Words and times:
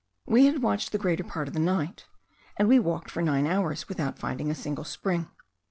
We 0.25 0.47
had 0.47 0.63
watched 0.63 0.91
the 0.91 0.97
greater 0.97 1.23
part 1.23 1.47
of 1.47 1.53
the 1.53 1.59
night, 1.59 2.07
and 2.57 2.67
we 2.67 2.79
walked 2.79 3.11
for 3.11 3.21
nine 3.21 3.45
hours 3.45 3.87
without 3.87 4.17
finding 4.17 4.49
a 4.49 4.55
single 4.55 4.83
spring. 4.83 5.29